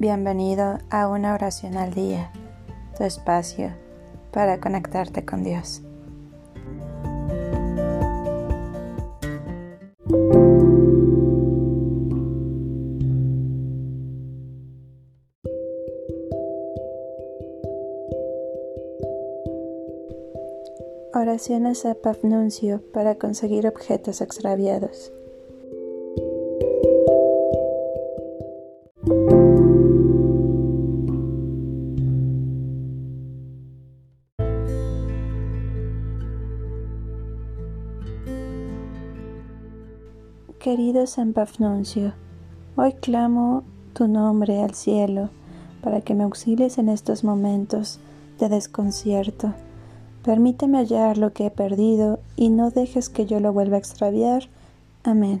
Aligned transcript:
Bienvenido 0.00 0.78
a 0.88 1.08
una 1.08 1.34
oración 1.34 1.76
al 1.76 1.92
día, 1.92 2.32
tu 2.96 3.04
espacio 3.04 3.74
para 4.32 4.58
conectarte 4.58 5.26
con 5.26 5.44
Dios. 5.44 5.82
Oraciones 21.12 21.84
a 21.84 21.94
Pafnuncio 21.94 22.80
para 22.94 23.16
conseguir 23.16 23.66
objetos 23.66 24.22
extraviados. 24.22 25.12
Querido 40.60 41.06
San 41.06 41.32
Pafnuncio, 41.32 42.12
hoy 42.76 42.92
clamo 42.92 43.64
tu 43.94 44.08
nombre 44.08 44.60
al 44.60 44.74
cielo 44.74 45.30
para 45.80 46.02
que 46.02 46.14
me 46.14 46.24
auxilies 46.24 46.76
en 46.76 46.90
estos 46.90 47.24
momentos 47.24 47.98
de 48.38 48.50
desconcierto. 48.50 49.54
Permíteme 50.22 50.76
hallar 50.76 51.16
lo 51.16 51.32
que 51.32 51.46
he 51.46 51.50
perdido 51.50 52.20
y 52.36 52.50
no 52.50 52.70
dejes 52.70 53.08
que 53.08 53.24
yo 53.24 53.40
lo 53.40 53.54
vuelva 53.54 53.76
a 53.76 53.78
extraviar. 53.78 54.50
Amén. 55.02 55.40